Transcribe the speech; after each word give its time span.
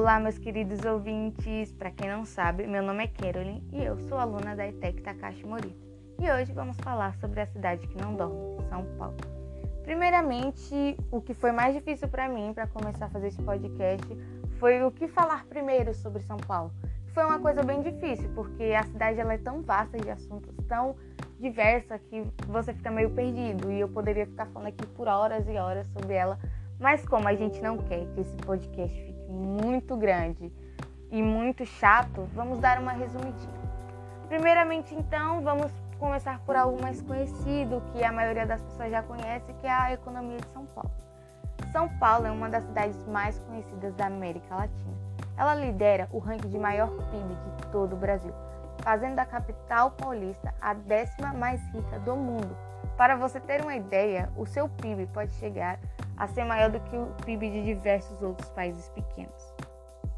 Olá, 0.00 0.18
meus 0.18 0.38
queridos 0.38 0.82
ouvintes. 0.86 1.70
Para 1.72 1.90
quem 1.90 2.08
não 2.08 2.24
sabe, 2.24 2.66
meu 2.66 2.82
nome 2.82 3.04
é 3.04 3.06
Carolyn 3.06 3.62
e 3.70 3.84
eu 3.84 3.98
sou 4.08 4.16
aluna 4.16 4.56
da 4.56 4.66
ETEC 4.66 5.02
Takashi 5.02 5.44
Morita. 5.44 5.76
E 6.18 6.32
hoje 6.32 6.54
vamos 6.54 6.78
falar 6.78 7.14
sobre 7.16 7.38
a 7.42 7.46
cidade 7.46 7.86
que 7.86 8.00
não 8.00 8.14
dorme, 8.14 8.66
São 8.70 8.82
Paulo. 8.96 9.18
Primeiramente, 9.82 10.96
o 11.10 11.20
que 11.20 11.34
foi 11.34 11.52
mais 11.52 11.74
difícil 11.74 12.08
para 12.08 12.30
mim 12.30 12.50
para 12.54 12.66
começar 12.66 13.04
a 13.04 13.08
fazer 13.10 13.26
esse 13.28 13.42
podcast 13.42 14.08
foi 14.58 14.82
o 14.82 14.90
que 14.90 15.06
falar 15.06 15.44
primeiro 15.44 15.92
sobre 15.92 16.22
São 16.22 16.38
Paulo. 16.38 16.72
Foi 17.12 17.22
uma 17.26 17.38
coisa 17.38 17.62
bem 17.62 17.82
difícil, 17.82 18.30
porque 18.34 18.72
a 18.74 18.84
cidade 18.84 19.20
ela 19.20 19.34
é 19.34 19.38
tão 19.38 19.60
vasta 19.60 19.98
de 19.98 20.08
assuntos, 20.08 20.56
tão 20.66 20.96
diversa 21.38 21.98
que 21.98 22.22
você 22.48 22.72
fica 22.72 22.90
meio 22.90 23.10
perdido 23.10 23.70
e 23.70 23.78
eu 23.80 23.88
poderia 23.90 24.24
ficar 24.24 24.46
falando 24.46 24.68
aqui 24.68 24.86
por 24.86 25.06
horas 25.06 25.46
e 25.46 25.58
horas 25.58 25.86
sobre 25.88 26.14
ela, 26.14 26.38
mas 26.78 27.06
como 27.06 27.28
a 27.28 27.34
gente 27.34 27.60
não 27.60 27.76
quer 27.76 28.06
que 28.14 28.20
esse 28.22 28.36
podcast 28.38 28.96
fique 28.98 29.19
muito 29.30 29.96
grande 29.96 30.52
e 31.10 31.22
muito 31.22 31.64
chato, 31.64 32.28
vamos 32.34 32.58
dar 32.58 32.80
uma 32.80 32.92
resumidinha. 32.92 33.60
Primeiramente, 34.28 34.94
então, 34.94 35.40
vamos 35.40 35.72
começar 35.98 36.40
por 36.40 36.56
algo 36.56 36.80
mais 36.80 37.02
conhecido, 37.02 37.82
que 37.92 38.02
a 38.02 38.12
maioria 38.12 38.46
das 38.46 38.60
pessoas 38.62 38.90
já 38.90 39.02
conhece, 39.02 39.52
que 39.54 39.66
é 39.66 39.72
a 39.72 39.92
economia 39.92 40.38
de 40.38 40.48
São 40.48 40.64
Paulo. 40.66 40.90
São 41.72 41.88
Paulo 41.98 42.26
é 42.26 42.30
uma 42.30 42.48
das 42.48 42.64
cidades 42.64 43.06
mais 43.06 43.38
conhecidas 43.40 43.94
da 43.94 44.06
América 44.06 44.54
Latina. 44.54 44.94
Ela 45.36 45.54
lidera 45.54 46.08
o 46.12 46.18
ranking 46.18 46.48
de 46.48 46.58
maior 46.58 46.88
PIB 46.88 47.34
de 47.56 47.66
todo 47.70 47.94
o 47.94 47.96
Brasil, 47.96 48.32
fazendo 48.78 49.16
da 49.16 49.26
capital 49.26 49.90
paulista 49.92 50.54
a 50.60 50.74
décima 50.74 51.32
mais 51.32 51.60
rica 51.72 51.98
do 52.00 52.16
mundo. 52.16 52.56
Para 52.96 53.16
você 53.16 53.38
ter 53.40 53.62
uma 53.62 53.74
ideia, 53.74 54.30
o 54.36 54.46
seu 54.46 54.68
PIB 54.68 55.06
pode 55.06 55.32
chegar 55.32 55.78
a 56.20 56.28
ser 56.28 56.44
maior 56.44 56.70
do 56.70 56.78
que 56.80 56.94
o 56.94 57.06
PIB 57.24 57.50
de 57.50 57.64
diversos 57.64 58.20
outros 58.20 58.50
países 58.50 58.90
pequenos. 58.90 59.54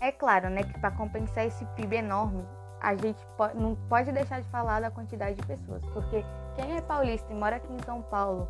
É 0.00 0.10
claro, 0.10 0.48
né, 0.48 0.62
que 0.62 0.80
para 0.80 0.90
compensar 0.92 1.44
esse 1.44 1.62
PIB 1.76 1.96
enorme, 1.96 2.42
a 2.80 2.96
gente 2.96 3.20
não 3.54 3.76
pode 3.86 4.10
deixar 4.10 4.40
de 4.40 4.48
falar 4.48 4.80
da 4.80 4.90
quantidade 4.90 5.36
de 5.36 5.46
pessoas, 5.46 5.84
porque 5.92 6.24
quem 6.56 6.74
é 6.74 6.80
paulista 6.80 7.30
e 7.30 7.36
mora 7.36 7.56
aqui 7.56 7.70
em 7.70 7.78
São 7.84 8.00
Paulo, 8.00 8.48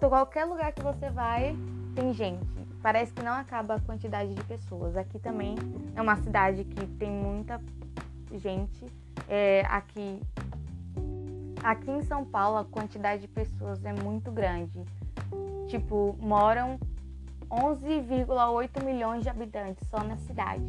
qualquer 0.00 0.46
lugar 0.46 0.72
que 0.72 0.82
você 0.82 1.08
vai, 1.10 1.56
tem 1.94 2.12
gente. 2.12 2.66
Parece 2.82 3.12
que 3.12 3.22
não 3.22 3.34
acaba 3.34 3.76
a 3.76 3.80
quantidade 3.80 4.34
de 4.34 4.42
pessoas. 4.42 4.96
Aqui 4.96 5.18
também 5.20 5.54
é 5.94 6.02
uma 6.02 6.16
cidade 6.16 6.64
que 6.64 6.86
tem 6.86 7.10
muita 7.10 7.60
gente. 8.32 8.84
É, 9.28 9.64
aqui, 9.68 10.20
aqui 11.62 11.90
em 11.90 12.02
São 12.02 12.24
Paulo, 12.24 12.58
a 12.58 12.64
quantidade 12.64 13.22
de 13.22 13.28
pessoas 13.28 13.84
é 13.84 13.92
muito 13.92 14.32
grande. 14.32 14.84
Tipo, 15.68 16.16
moram 16.20 16.78
11,8 17.50 18.84
milhões 18.84 19.22
de 19.22 19.28
habitantes 19.28 19.86
só 19.88 20.02
na 20.02 20.16
cidade. 20.16 20.64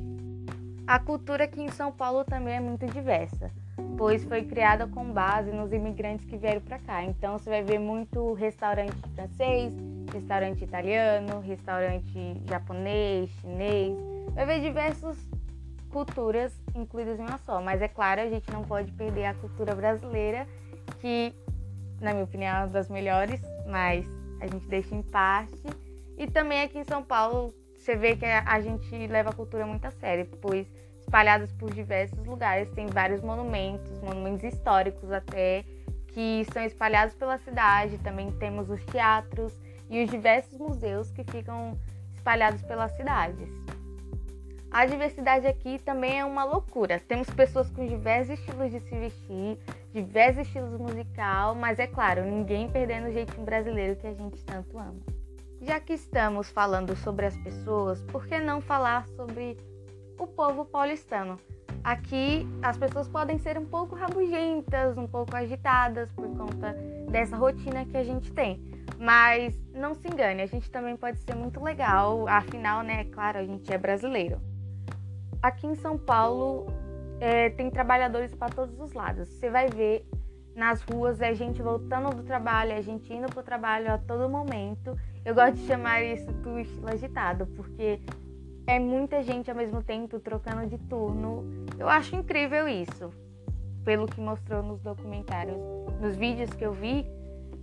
A 0.88 0.98
cultura 0.98 1.44
aqui 1.44 1.62
em 1.62 1.70
São 1.70 1.92
Paulo 1.92 2.24
também 2.24 2.56
é 2.56 2.60
muito 2.60 2.86
diversa, 2.88 3.52
pois 3.98 4.24
foi 4.24 4.44
criada 4.44 4.88
com 4.88 5.12
base 5.12 5.52
nos 5.52 5.72
imigrantes 5.72 6.26
que 6.26 6.36
vieram 6.36 6.62
para 6.62 6.80
cá. 6.80 7.04
Então 7.04 7.38
você 7.38 7.50
vai 7.50 7.64
ver 7.64 7.78
muito 7.78 8.34
restaurante 8.34 8.96
francês, 9.14 9.72
restaurante 10.12 10.64
italiano, 10.64 11.40
restaurante 11.42 12.42
japonês, 12.50 13.30
chinês. 13.42 13.96
Vai 14.34 14.46
ver 14.48 14.62
diversas 14.62 15.16
culturas 15.92 16.60
incluídas 16.74 17.20
em 17.20 17.24
uma 17.24 17.38
só. 17.40 17.62
Mas 17.62 17.82
é 17.82 17.88
claro, 17.88 18.22
a 18.22 18.30
gente 18.30 18.50
não 18.52 18.64
pode 18.64 18.92
perder 18.94 19.26
a 19.26 19.34
cultura 19.36 19.76
brasileira, 19.76 20.48
que, 21.00 21.34
na 22.02 22.14
minha 22.14 22.24
opinião, 22.24 22.56
é 22.56 22.60
uma 22.62 22.68
das 22.68 22.90
melhores, 22.90 23.42
mas 23.68 24.06
a 24.40 24.48
gente 24.48 24.68
deixa 24.68 24.96
em 24.96 25.02
parte. 25.02 25.64
E 26.18 26.28
também 26.28 26.62
aqui 26.62 26.80
em 26.80 26.84
São 26.84 27.04
Paulo, 27.04 27.54
você 27.78 27.96
vê 27.96 28.16
que 28.16 28.26
a 28.26 28.60
gente 28.62 29.08
leva 29.08 29.30
a 29.30 29.34
cultura 29.34 29.66
muito 29.66 29.86
a 29.86 29.92
sério, 29.92 30.26
pois 30.42 30.68
espalhados 31.00 31.52
por 31.54 31.74
diversos 31.74 32.24
lugares 32.26 32.70
tem 32.72 32.88
vários 32.88 33.22
monumentos, 33.22 34.00
monumentos 34.02 34.44
históricos 34.44 35.12
até, 35.12 35.64
que 36.10 36.46
são 36.54 36.64
espalhados 36.64 37.16
pela 37.16 37.38
cidade. 37.40 37.98
Também 38.00 38.32
temos 38.34 38.70
os 38.70 38.84
teatros 38.86 39.58
e 39.90 40.04
os 40.04 40.10
diversos 40.10 40.58
museus 40.58 41.10
que 41.12 41.24
ficam 41.24 41.80
espalhados 42.14 42.62
pelas 42.64 42.92
cidades. 42.96 43.50
A 44.72 44.86
diversidade 44.86 45.48
aqui 45.48 45.80
também 45.80 46.20
é 46.20 46.26
uma 46.26 46.44
loucura. 46.44 47.00
Temos 47.00 47.28
pessoas 47.32 47.70
com 47.72 47.88
diversos 47.88 48.38
estilos 48.38 48.70
de 48.70 48.80
se 48.82 48.96
vestir, 48.96 49.58
diversos 49.94 50.46
estilos 50.46 50.80
musical, 50.80 51.56
mas 51.56 51.80
é 51.80 51.88
claro, 51.88 52.24
ninguém 52.24 52.70
perdendo 52.70 53.08
o 53.08 53.12
jeitinho 53.12 53.44
brasileiro 53.44 53.96
que 53.96 54.08
a 54.08 54.14
gente 54.14 54.44
tanto 54.44 54.78
ama. 54.78 55.00
Já 55.62 55.80
que 55.80 55.94
estamos 55.94 56.50
falando 56.50 56.96
sobre 56.96 57.26
as 57.26 57.36
pessoas, 57.38 58.02
por 58.04 58.26
que 58.26 58.40
não 58.40 58.62
falar 58.62 59.08
sobre 59.10 59.58
o 60.18 60.26
povo 60.26 60.64
paulistano? 60.64 61.38
Aqui 61.84 62.48
as 62.62 62.78
pessoas 62.78 63.08
podem 63.08 63.38
ser 63.38 63.58
um 63.58 63.66
pouco 63.66 63.96
rabugentas, 63.96 64.98
um 64.98 65.08
pouco 65.08 65.36
agitadas 65.36 66.12
por 66.12 66.28
conta 66.36 66.74
dessa 67.10 67.36
rotina 67.36 67.86
que 67.86 67.98
a 67.98 68.04
gente 68.04 68.32
tem. 68.32 68.62
Mas 68.98 69.58
não 69.74 69.94
se 69.94 70.08
engane, 70.08 70.42
a 70.42 70.46
gente 70.46 70.70
também 70.70 70.96
pode 70.96 71.20
ser 71.20 71.36
muito 71.36 71.64
legal, 71.64 72.28
afinal, 72.28 72.84
né, 72.84 73.02
é 73.02 73.04
claro, 73.06 73.40
a 73.40 73.46
gente 73.46 73.72
é 73.74 73.78
brasileiro. 73.78 74.42
Aqui 75.42 75.68
em 75.68 75.76
São 75.76 75.98
Paulo 75.98 76.68
é, 77.20 77.50
tem 77.50 77.70
trabalhadores 77.70 78.34
para 78.34 78.54
todos 78.54 78.80
os 78.80 78.94
lados. 78.94 79.28
Você 79.28 79.50
vai 79.50 79.68
ver 79.68 80.06
nas 80.56 80.82
ruas 80.82 81.22
é 81.22 81.34
gente 81.34 81.62
voltando 81.62 82.14
do 82.14 82.24
trabalho, 82.24 82.74
é 82.74 82.82
gente 82.82 83.14
indo 83.14 83.28
para 83.28 83.40
o 83.40 83.44
trabalho 83.44 83.94
a 83.94 83.98
todo 83.98 84.30
momento. 84.30 84.98
Eu 85.24 85.34
gosto 85.34 85.56
de 85.56 85.66
chamar 85.66 86.04
isso 86.04 86.32
do 86.32 86.60
estilo 86.60 86.90
agitado, 86.90 87.48
porque 87.56 88.02
é 88.68 88.78
muita 88.78 89.24
gente 89.24 89.50
ao 89.50 89.56
mesmo 89.56 89.82
tempo 89.82 90.20
trocando 90.20 90.68
de 90.68 90.78
turno. 90.78 91.46
Eu 91.78 91.88
acho 91.88 92.16
incrível 92.16 92.68
isso, 92.68 93.10
pelo 93.86 94.06
que 94.06 94.20
mostrou 94.20 94.62
nos 94.62 94.82
documentários, 94.82 95.58
nos 96.02 96.16
vídeos 96.16 96.50
que 96.52 96.66
eu 96.66 96.74
vi. 96.74 97.06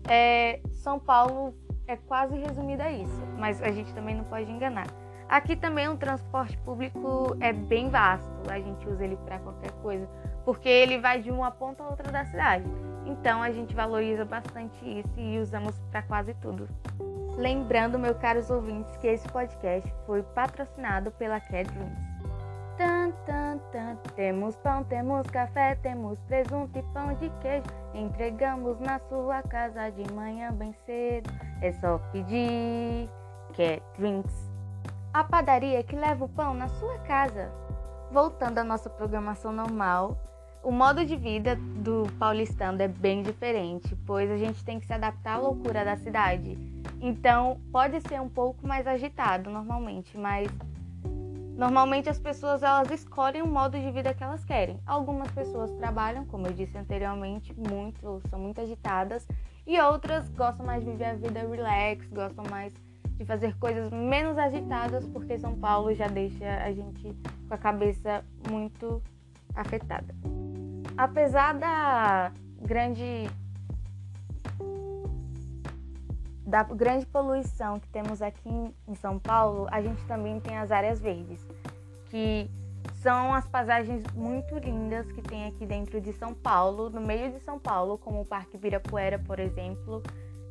É, 0.09 0.61
São 0.73 0.99
Paulo 0.99 1.55
é 1.87 1.97
quase 1.97 2.37
resumida 2.39 2.85
a 2.85 2.93
isso, 2.93 3.23
mas 3.39 3.63
a 3.63 3.71
gente 3.71 3.93
também 3.95 4.17
não 4.17 4.25
pode 4.25 4.51
enganar. 4.51 4.87
Aqui 5.29 5.57
também 5.57 5.89
o 5.89 5.97
transporte 5.97 6.57
público 6.59 7.37
é 7.41 7.53
bem 7.53 7.91
vasto, 7.91 8.31
a 8.49 8.61
gente 8.61 8.89
usa 8.89 9.05
ele 9.05 9.17
para 9.25 9.41
qualquer 9.41 9.73
coisa, 9.83 10.09
porque 10.45 10.69
ele 10.69 10.99
vai 10.99 11.21
de 11.21 11.31
uma 11.31 11.51
ponta 11.51 11.83
a 11.83 11.89
outra 11.89 12.13
da 12.13 12.25
cidade. 12.25 12.65
Então 13.05 13.43
a 13.43 13.51
gente 13.51 13.75
valoriza 13.75 14.25
bastante 14.25 14.77
isso 14.85 15.13
e 15.17 15.39
usamos 15.39 15.79
para 15.91 16.03
quase 16.03 16.35
tudo. 16.35 16.69
Lembrando, 17.37 17.99
meus 17.99 18.17
caros 18.19 18.51
ouvintes, 18.51 18.97
que 18.97 19.09
esse 19.09 19.29
podcast 19.29 19.93
foi 20.07 20.23
patrocinado 20.23 21.11
pela 21.13 21.41
Cat. 21.41 21.69
Tan, 22.79 23.11
tan, 23.25 23.59
tan. 23.73 23.97
Temos 24.15 24.57
pão, 24.57 24.85
temos 24.85 25.27
café, 25.29 25.75
temos 25.77 26.19
presunto 26.21 26.79
e 26.79 26.83
pão 26.95 27.15
de 27.15 27.31
queijo. 27.41 27.65
Entregamos 27.95 28.79
na 28.81 28.99
sua 29.09 29.43
casa 29.43 29.91
de 29.91 30.13
manhã 30.13 30.53
bem 30.53 30.75
cedo. 30.85 31.31
É 31.61 31.73
só 31.73 31.99
pedir. 32.13 33.09
Cat 33.55 33.83
Drinks. 33.99 34.46
A 35.17 35.25
padaria 35.25 35.83
que 35.83 35.97
leva 35.97 36.27
o 36.27 36.29
pão 36.29 36.53
na 36.53 36.69
sua 36.69 36.99
casa. 36.99 37.51
Voltando 38.13 38.59
à 38.59 38.63
nossa 38.63 38.91
programação 38.91 39.51
normal, 39.51 40.15
o 40.63 40.71
modo 40.71 41.07
de 41.07 41.17
vida 41.17 41.57
do 41.57 42.03
paulistano 42.19 42.83
é 42.83 42.87
bem 42.87 43.23
diferente, 43.23 43.97
pois 44.07 44.31
a 44.31 44.37
gente 44.37 44.63
tem 44.63 44.79
que 44.79 44.85
se 44.85 44.93
adaptar 44.93 45.37
à 45.37 45.39
loucura 45.39 45.87
da 45.87 45.97
cidade. 45.97 46.59
Então, 47.01 47.59
pode 47.73 47.99
ser 48.07 48.21
um 48.21 48.29
pouco 48.29 48.67
mais 48.67 48.87
agitado 48.87 49.49
normalmente, 49.49 50.19
mas 50.19 50.49
Normalmente 51.57 52.11
as 52.11 52.19
pessoas 52.19 52.63
elas 52.63 52.91
escolhem 52.91 53.41
o 53.41 53.47
modo 53.47 53.81
de 53.81 53.91
vida 53.91 54.13
que 54.13 54.23
elas 54.23 54.45
querem. 54.45 54.79
Algumas 54.87 55.31
pessoas 55.31 55.73
trabalham, 55.77 56.27
como 56.27 56.47
eu 56.47 56.53
disse 56.53 56.77
anteriormente, 56.77 57.55
muito, 57.55 58.21
são 58.29 58.39
muito 58.39 58.61
agitadas, 58.61 59.27
e 59.67 59.81
outras 59.81 60.29
gostam 60.29 60.67
mais 60.67 60.85
de 60.85 60.91
viver 60.91 61.07
a 61.07 61.15
vida 61.15 61.41
relax, 61.41 62.07
gostam 62.11 62.45
mais 62.51 62.75
de 63.17 63.25
fazer 63.25 63.57
coisas 63.59 63.91
menos 63.91 64.37
agitadas, 64.37 65.07
porque 65.09 65.39
São 65.39 65.55
Paulo 65.57 65.95
já 65.95 66.07
deixa 66.07 66.45
a 66.63 66.73
gente 66.73 67.17
com 67.49 67.55
a 67.55 67.59
cabeça 67.59 68.25
muito 68.51 69.03
afetada. 69.55 70.15
Apesar 70.97 71.55
da 71.55 72.33
grande 72.61 73.29
da 76.47 76.63
grande 76.63 77.05
poluição 77.07 77.81
que 77.81 77.89
temos 77.89 78.23
aqui 78.23 78.73
em 78.87 78.95
São 78.95 79.19
Paulo, 79.19 79.67
a 79.71 79.83
gente 79.83 80.03
também 80.05 80.39
tem 80.39 80.57
as 80.57 80.71
áreas 80.71 81.01
verdes, 81.01 81.45
que 82.09 82.49
são 83.03 83.35
as 83.35 83.47
paisagens 83.49 84.05
muito 84.15 84.57
lindas 84.59 85.11
que 85.11 85.21
tem 85.23 85.47
aqui 85.47 85.67
dentro 85.67 86.01
de 86.01 86.13
São 86.13 86.33
Paulo, 86.33 86.89
no 86.89 87.01
meio 87.01 87.33
de 87.33 87.41
São 87.41 87.59
Paulo, 87.59 87.99
como 87.99 88.21
o 88.21 88.25
Parque 88.25 88.57
Ibirapuera, 88.57 89.19
por 89.19 89.41
exemplo. 89.41 90.03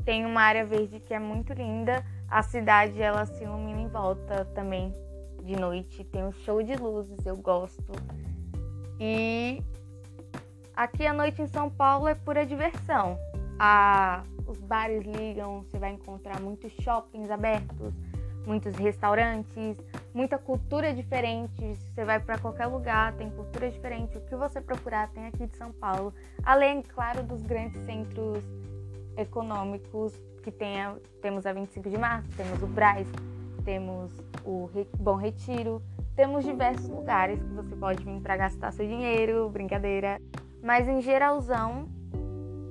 Tem 0.04 0.26
uma 0.26 0.42
área 0.42 0.66
verde 0.66 1.00
que 1.00 1.14
é 1.14 1.20
muito 1.20 1.54
linda. 1.54 2.06
A 2.30 2.42
cidade 2.42 3.02
ela 3.02 3.26
se 3.26 3.44
ilumina 3.44 3.82
em 3.82 3.88
volta 3.88 4.46
também 4.54 4.94
de 5.44 5.56
noite. 5.56 6.04
Tem 6.04 6.24
um 6.24 6.32
show 6.32 6.62
de 6.62 6.76
luzes, 6.76 7.26
eu 7.26 7.38
gosto. 7.38 7.94
E 9.00 9.62
aqui 10.76 11.06
a 11.06 11.14
noite 11.14 11.42
em 11.42 11.48
São 11.48 11.70
Paulo 11.70 12.08
é 12.08 12.16
pura 12.16 12.46
diversão. 12.46 13.18
A 13.60 14.24
os 14.48 14.60
bares 14.60 15.04
ligam, 15.04 15.64
você 15.64 15.78
vai 15.78 15.92
encontrar 15.92 16.40
muitos 16.40 16.72
shoppings 16.82 17.30
abertos, 17.30 17.94
muitos 18.46 18.76
restaurantes, 18.76 19.78
muita 20.14 20.38
cultura 20.38 20.94
diferente. 20.94 21.76
Você 21.76 22.06
vai 22.06 22.20
para 22.20 22.38
qualquer 22.38 22.68
lugar, 22.68 23.14
tem 23.14 23.30
cultura 23.32 23.70
diferente. 23.70 24.18
O 24.18 24.22
que 24.22 24.36
você 24.36 24.62
procurar 24.62 25.10
tem 25.10 25.26
aqui 25.26 25.48
de 25.48 25.58
São 25.58 25.72
Paulo. 25.72 26.14
Além, 26.44 26.82
claro, 26.82 27.24
dos 27.24 27.42
grandes 27.42 27.84
centros 27.86 28.44
econômicos 29.18 30.14
que 30.46 30.52
tem 30.52 30.80
a, 30.80 30.96
temos 31.24 31.44
a 31.48 31.52
25 31.52 31.90
de 31.90 31.98
março, 31.98 32.30
temos 32.38 32.62
o 32.62 32.68
Braz, 32.68 33.08
temos 33.64 34.12
o 34.46 34.70
Bom 35.00 35.16
Retiro, 35.16 35.82
temos 36.16 36.46
diversos 36.46 36.88
lugares 36.88 37.42
que 37.42 37.50
você 37.50 37.76
pode 37.76 38.06
vir 38.06 38.22
para 38.22 38.38
gastar 38.38 38.72
seu 38.72 38.88
dinheiro, 38.88 39.50
brincadeira. 39.50 40.22
Mas 40.62 40.88
em 40.88 41.02
geralzão, 41.02 41.88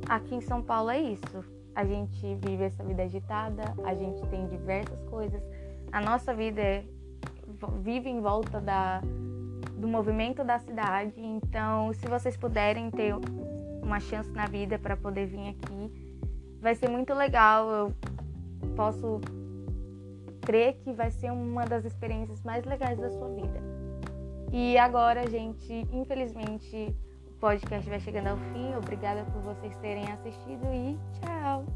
aqui 0.08 0.36
em 0.36 0.40
São 0.40 0.62
Paulo 0.62 0.88
é 0.88 1.00
isso. 1.00 1.44
A 1.74 1.84
gente 1.84 2.36
vive 2.36 2.62
essa 2.62 2.84
vida 2.84 3.02
agitada, 3.02 3.64
a 3.84 3.92
gente 3.92 4.24
tem 4.28 4.46
diversas 4.46 5.02
coisas. 5.10 5.42
A 5.90 6.00
nossa 6.00 6.32
vida 6.32 6.62
é, 6.62 6.84
vive 7.80 8.08
em 8.08 8.20
volta 8.20 8.60
da, 8.60 9.00
do 9.76 9.88
movimento 9.88 10.44
da 10.44 10.60
cidade. 10.60 11.14
Então, 11.16 11.92
se 11.92 12.06
vocês 12.06 12.36
puderem 12.36 12.88
ter 12.92 13.16
uma 13.82 13.98
chance 13.98 14.30
na 14.30 14.46
vida 14.46 14.78
para 14.78 14.96
poder 14.96 15.26
vir 15.26 15.48
aqui, 15.48 16.03
vai 16.64 16.74
ser 16.74 16.88
muito 16.88 17.12
legal. 17.12 17.68
Eu 17.70 17.94
posso 18.74 19.20
crer 20.40 20.78
que 20.82 20.92
vai 20.92 21.10
ser 21.10 21.30
uma 21.30 21.66
das 21.66 21.84
experiências 21.84 22.42
mais 22.42 22.64
legais 22.64 22.98
da 22.98 23.10
sua 23.10 23.28
vida. 23.28 23.60
E 24.50 24.78
agora, 24.78 25.28
gente, 25.28 25.86
infelizmente, 25.92 26.96
o 27.28 27.34
podcast 27.34 27.88
vai 27.88 28.00
chegando 28.00 28.28
ao 28.28 28.38
fim. 28.38 28.74
Obrigada 28.76 29.24
por 29.24 29.42
vocês 29.42 29.76
terem 29.76 30.10
assistido 30.10 30.64
e 30.72 30.98
tchau! 31.20 31.66